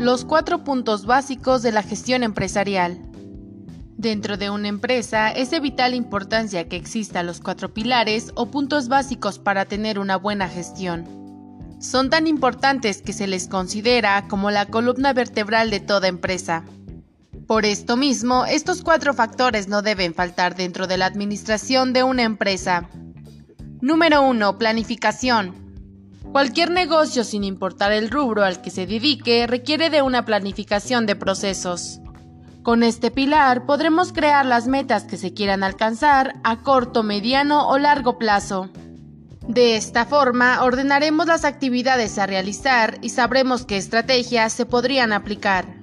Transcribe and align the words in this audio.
Los 0.00 0.24
cuatro 0.24 0.64
puntos 0.64 1.06
básicos 1.06 1.62
de 1.62 1.70
la 1.70 1.84
gestión 1.84 2.24
empresarial. 2.24 3.00
Dentro 3.96 4.36
de 4.36 4.50
una 4.50 4.66
empresa 4.66 5.30
es 5.30 5.50
de 5.50 5.60
vital 5.60 5.94
importancia 5.94 6.68
que 6.68 6.74
existan 6.74 7.26
los 7.26 7.40
cuatro 7.40 7.72
pilares 7.72 8.32
o 8.34 8.50
puntos 8.50 8.88
básicos 8.88 9.38
para 9.38 9.66
tener 9.66 10.00
una 10.00 10.16
buena 10.16 10.48
gestión. 10.48 11.06
Son 11.78 12.10
tan 12.10 12.26
importantes 12.26 13.02
que 13.02 13.12
se 13.12 13.28
les 13.28 13.46
considera 13.46 14.26
como 14.26 14.50
la 14.50 14.66
columna 14.66 15.12
vertebral 15.12 15.70
de 15.70 15.78
toda 15.78 16.08
empresa. 16.08 16.64
Por 17.46 17.64
esto 17.64 17.96
mismo, 17.96 18.46
estos 18.46 18.82
cuatro 18.82 19.14
factores 19.14 19.68
no 19.68 19.80
deben 19.80 20.12
faltar 20.12 20.56
dentro 20.56 20.88
de 20.88 20.98
la 20.98 21.06
administración 21.06 21.92
de 21.92 22.02
una 22.02 22.24
empresa. 22.24 22.88
Número 23.80 24.22
1. 24.22 24.58
Planificación. 24.58 25.63
Cualquier 26.34 26.72
negocio, 26.72 27.22
sin 27.22 27.44
importar 27.44 27.92
el 27.92 28.10
rubro 28.10 28.42
al 28.42 28.60
que 28.60 28.72
se 28.72 28.88
dedique, 28.88 29.46
requiere 29.46 29.88
de 29.88 30.02
una 30.02 30.24
planificación 30.24 31.06
de 31.06 31.14
procesos. 31.14 32.00
Con 32.64 32.82
este 32.82 33.12
pilar 33.12 33.66
podremos 33.66 34.12
crear 34.12 34.44
las 34.44 34.66
metas 34.66 35.04
que 35.04 35.16
se 35.16 35.32
quieran 35.32 35.62
alcanzar 35.62 36.34
a 36.42 36.60
corto, 36.62 37.04
mediano 37.04 37.68
o 37.68 37.78
largo 37.78 38.18
plazo. 38.18 38.68
De 39.46 39.76
esta 39.76 40.06
forma 40.06 40.64
ordenaremos 40.64 41.28
las 41.28 41.44
actividades 41.44 42.18
a 42.18 42.26
realizar 42.26 42.98
y 43.00 43.10
sabremos 43.10 43.64
qué 43.64 43.76
estrategias 43.76 44.52
se 44.52 44.66
podrían 44.66 45.12
aplicar. 45.12 45.76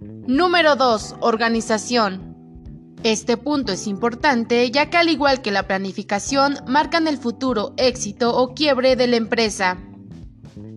Número 0.00 0.74
2. 0.74 1.14
Organización. 1.20 2.34
Este 3.04 3.36
punto 3.36 3.70
es 3.70 3.86
importante 3.86 4.68
ya 4.72 4.90
que 4.90 4.96
al 4.96 5.10
igual 5.10 5.42
que 5.42 5.52
la 5.52 5.68
planificación 5.68 6.56
marcan 6.66 7.06
el 7.06 7.18
futuro 7.18 7.72
éxito 7.76 8.36
o 8.36 8.52
quiebre 8.52 8.96
de 8.96 9.06
la 9.06 9.16
empresa 9.16 9.78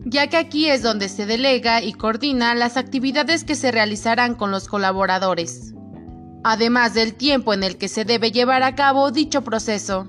ya 0.05 0.27
que 0.27 0.38
aquí 0.38 0.70
es 0.70 0.84
donde 0.84 1.09
se 1.09 1.26
delega 1.26 1.82
y 1.82 1.93
coordina 1.93 2.54
las 2.54 2.77
actividades 2.77 3.43
que 3.43 3.55
se 3.55 3.71
realizarán 3.71 4.35
con 4.35 4.52
los 4.52 4.68
colaboradores, 4.68 5.74
además 6.43 6.93
del 6.93 7.16
tiempo 7.16 7.54
en 7.54 7.63
el 7.63 7.77
que 7.77 7.88
se 7.88 8.05
debe 8.05 8.32
llevar 8.32 8.62
a 8.63 8.76
cabo 8.76 9.12
dicho 9.12 9.41
proceso. 9.41 10.07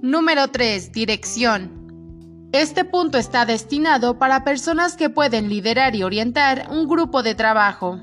Número 0.00 0.48
3. 0.48 0.92
Dirección. 0.92 2.48
Este 2.52 2.84
punto 2.84 3.18
está 3.18 3.44
destinado 3.44 4.18
para 4.18 4.44
personas 4.44 4.96
que 4.96 5.10
pueden 5.10 5.48
liderar 5.48 5.96
y 5.96 6.04
orientar 6.04 6.68
un 6.70 6.86
grupo 6.86 7.24
de 7.24 7.34
trabajo. 7.34 8.00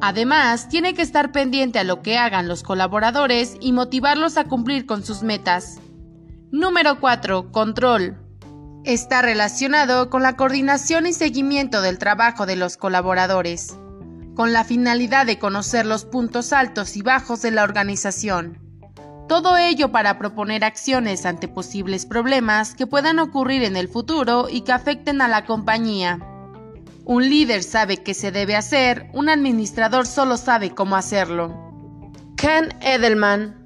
Además, 0.00 0.68
tiene 0.68 0.94
que 0.94 1.02
estar 1.02 1.32
pendiente 1.32 1.80
a 1.80 1.84
lo 1.84 2.02
que 2.02 2.16
hagan 2.16 2.46
los 2.46 2.62
colaboradores 2.62 3.56
y 3.60 3.72
motivarlos 3.72 4.36
a 4.36 4.44
cumplir 4.44 4.86
con 4.86 5.04
sus 5.04 5.22
metas. 5.24 5.80
Número 6.52 7.00
4. 7.00 7.50
Control. 7.50 8.21
Está 8.84 9.22
relacionado 9.22 10.10
con 10.10 10.24
la 10.24 10.34
coordinación 10.34 11.06
y 11.06 11.12
seguimiento 11.12 11.82
del 11.82 11.98
trabajo 11.98 12.46
de 12.46 12.56
los 12.56 12.76
colaboradores, 12.76 13.76
con 14.34 14.52
la 14.52 14.64
finalidad 14.64 15.24
de 15.24 15.38
conocer 15.38 15.86
los 15.86 16.04
puntos 16.04 16.52
altos 16.52 16.96
y 16.96 17.02
bajos 17.02 17.42
de 17.42 17.52
la 17.52 17.62
organización. 17.62 18.58
Todo 19.28 19.56
ello 19.56 19.92
para 19.92 20.18
proponer 20.18 20.64
acciones 20.64 21.26
ante 21.26 21.46
posibles 21.46 22.06
problemas 22.06 22.74
que 22.74 22.88
puedan 22.88 23.20
ocurrir 23.20 23.62
en 23.62 23.76
el 23.76 23.86
futuro 23.86 24.48
y 24.50 24.62
que 24.62 24.72
afecten 24.72 25.20
a 25.20 25.28
la 25.28 25.46
compañía. 25.46 26.18
Un 27.04 27.30
líder 27.30 27.62
sabe 27.62 27.98
qué 27.98 28.14
se 28.14 28.32
debe 28.32 28.56
hacer, 28.56 29.10
un 29.12 29.28
administrador 29.28 30.08
solo 30.08 30.36
sabe 30.36 30.74
cómo 30.74 30.96
hacerlo. 30.96 31.72
Ken 32.36 32.74
Edelman 32.80 33.61